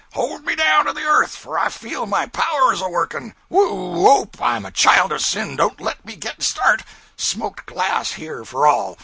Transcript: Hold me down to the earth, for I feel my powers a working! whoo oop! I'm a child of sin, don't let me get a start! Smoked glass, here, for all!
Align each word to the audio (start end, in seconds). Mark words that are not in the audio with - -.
Hold 0.13 0.45
me 0.45 0.55
down 0.55 0.85
to 0.85 0.93
the 0.93 1.03
earth, 1.03 1.35
for 1.35 1.59
I 1.59 1.69
feel 1.69 2.07
my 2.07 2.25
powers 2.25 2.81
a 2.81 2.89
working! 2.89 3.35
whoo 3.49 4.07
oop! 4.21 4.41
I'm 4.41 4.65
a 4.65 4.71
child 4.71 5.11
of 5.11 5.21
sin, 5.21 5.55
don't 5.55 5.79
let 5.79 6.03
me 6.03 6.15
get 6.15 6.39
a 6.39 6.41
start! 6.41 6.81
Smoked 7.17 7.67
glass, 7.67 8.13
here, 8.13 8.43
for 8.43 8.65
all! 8.65 8.97